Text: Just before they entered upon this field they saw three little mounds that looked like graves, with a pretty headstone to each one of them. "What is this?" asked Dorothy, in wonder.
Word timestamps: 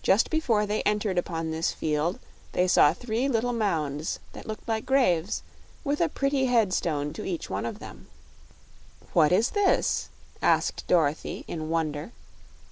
Just 0.00 0.30
before 0.30 0.64
they 0.64 0.80
entered 0.84 1.18
upon 1.18 1.50
this 1.50 1.72
field 1.72 2.20
they 2.52 2.68
saw 2.68 2.92
three 2.92 3.28
little 3.28 3.52
mounds 3.52 4.20
that 4.32 4.46
looked 4.46 4.68
like 4.68 4.86
graves, 4.86 5.42
with 5.82 6.00
a 6.00 6.08
pretty 6.08 6.44
headstone 6.46 7.12
to 7.14 7.24
each 7.24 7.50
one 7.50 7.66
of 7.66 7.80
them. 7.80 8.06
"What 9.12 9.32
is 9.32 9.50
this?" 9.50 10.08
asked 10.40 10.86
Dorothy, 10.86 11.44
in 11.48 11.68
wonder. 11.68 12.12